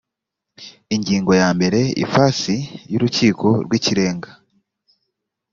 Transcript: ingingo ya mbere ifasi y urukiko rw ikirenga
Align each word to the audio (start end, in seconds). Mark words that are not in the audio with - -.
ingingo 0.95 1.31
ya 1.41 1.49
mbere 1.57 1.79
ifasi 2.03 2.55
y 2.91 2.95
urukiko 2.97 3.47
rw 3.65 3.71
ikirenga 3.77 4.29